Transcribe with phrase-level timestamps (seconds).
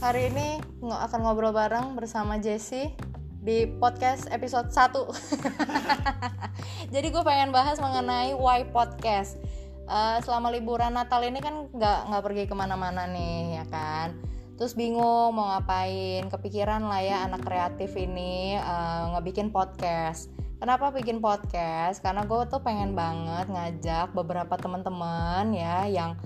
[0.00, 2.88] Hari ini akan ngobrol bareng bersama Jessie
[3.44, 4.96] di podcast episode 1
[6.96, 9.36] Jadi gue pengen bahas mengenai why podcast.
[9.84, 14.16] Eh, Selama liburan Natal ini kan nggak nggak pergi ke mana-mana nih ya kan?
[14.56, 20.32] Terus bingung mau ngapain Kepikiran lah ya anak kreatif ini eh, ngebikin podcast.
[20.64, 22.00] Kenapa bikin podcast?
[22.00, 26.16] Karena gue tuh pengen banget ngajak beberapa teman-teman ya yang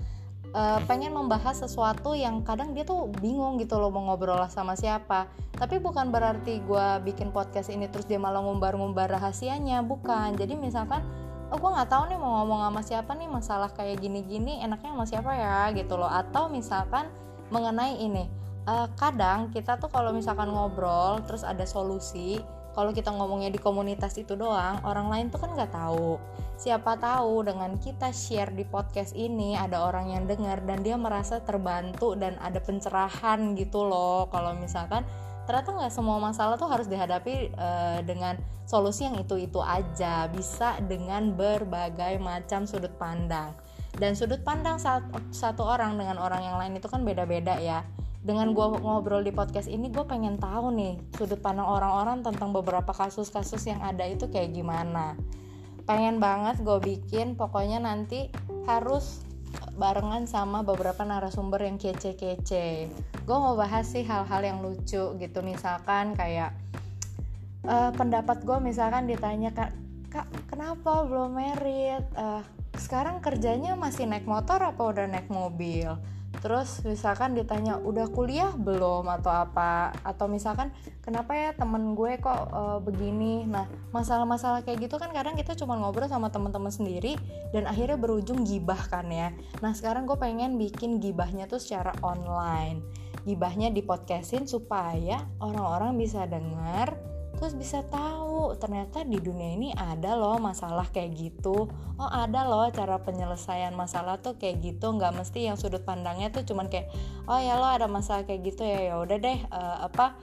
[0.55, 5.27] uh, pengen membahas sesuatu yang kadang dia tuh bingung gitu loh mau ngobrol sama siapa.
[5.55, 10.39] Tapi bukan berarti gue bikin podcast ini terus dia malah ngumbar-ngumbar rahasianya bukan.
[10.39, 11.03] Jadi misalkan
[11.51, 15.05] oh gue nggak tahu nih mau ngomong sama siapa nih masalah kayak gini-gini enaknya sama
[15.05, 15.59] siapa ya?
[15.75, 16.09] gitu loh.
[16.09, 17.11] Atau misalkan
[17.51, 18.25] mengenai ini
[18.65, 22.41] uh, kadang kita tuh kalau misalkan ngobrol terus ada solusi
[22.75, 26.19] kalau kita ngomongnya di komunitas itu doang orang lain tuh kan nggak tahu.
[26.59, 31.39] Siapa tahu dengan kita share di podcast ini ada orang yang dengar dan dia merasa
[31.39, 34.27] terbantu dan ada pencerahan gitu loh.
[34.27, 35.07] Kalau misalkan
[35.47, 38.35] ternyata nggak semua masalah tuh harus dihadapi uh, dengan
[38.67, 40.27] solusi yang itu itu aja.
[40.27, 43.55] Bisa dengan berbagai macam sudut pandang.
[43.95, 44.75] Dan sudut pandang
[45.31, 47.87] satu orang dengan orang yang lain itu kan beda-beda ya
[48.25, 52.89] dengan gue ngobrol di podcast ini gue pengen tahu nih sudut pandang orang-orang tentang beberapa
[52.89, 55.13] kasus-kasus yang ada itu kayak gimana.
[55.85, 58.33] Pengen banget gue bikin pokoknya nanti
[58.65, 59.21] harus
[59.77, 62.89] barengan sama beberapa narasumber yang kece-kece.
[63.29, 66.57] Gue mau bahas sih hal-hal yang lucu gitu misalkan kayak
[67.69, 69.69] uh, pendapat gue misalkan ditanya kak
[70.09, 72.09] kak kenapa belum merit?
[72.17, 72.41] Uh,
[72.73, 75.93] sekarang kerjanya masih naik motor apa udah naik mobil
[76.41, 79.95] terus misalkan ditanya udah kuliah belum atau apa?
[80.03, 80.73] Atau misalkan
[81.05, 83.47] kenapa ya temen gue kok uh, begini?
[83.47, 87.15] Nah masalah-masalah kayak gitu kan kadang kita cuma ngobrol sama teman-teman sendiri
[87.55, 89.31] dan akhirnya berujung gibah kan ya.
[89.63, 92.83] Nah sekarang gue pengen bikin gibahnya tuh secara online.
[93.25, 100.15] Gibahnya di podcastin supaya orang-orang bisa dengar terus bisa tahu ternyata di dunia ini ada
[100.15, 101.67] loh masalah kayak gitu.
[101.95, 104.91] Oh ada loh cara penyelesaian masalah tuh kayak gitu.
[104.95, 106.91] Nggak mesti yang sudut pandangnya tuh cuman kayak
[107.27, 108.91] oh ya lo ada masalah kayak gitu ya.
[108.91, 110.15] Ya udah deh uh, apa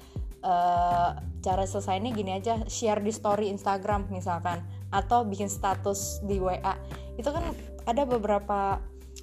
[0.44, 1.10] uh,
[1.44, 2.64] cara selesainya gini aja.
[2.68, 6.76] Share di story Instagram misalkan atau bikin status di WA
[7.16, 7.44] itu kan
[7.88, 8.80] ada beberapa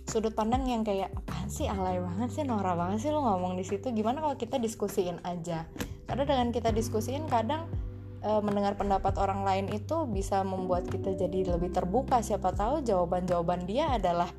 [0.10, 1.66] sudut pandang yang kayak apa sih?
[1.66, 3.90] Alay banget sih norak banget sih lo ngomong di situ.
[3.94, 5.66] Gimana kalau kita diskusiin aja
[6.10, 7.70] karena dengan kita diskusiin kadang
[8.26, 12.26] e, mendengar pendapat orang lain itu bisa membuat kita jadi lebih terbuka.
[12.26, 14.34] Siapa tahu jawaban-jawaban dia adalah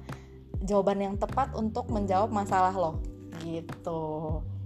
[0.66, 2.98] jawaban yang tepat untuk menjawab masalah lo.
[3.46, 4.02] Gitu.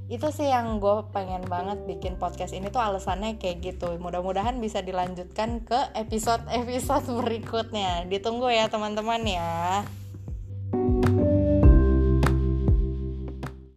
[0.08, 4.00] Itu sih yang gue pengen banget bikin podcast ini tuh alasannya kayak gitu.
[4.00, 8.08] Mudah-mudahan bisa dilanjutkan ke episode-episode berikutnya.
[8.08, 9.84] Ditunggu ya teman-teman ya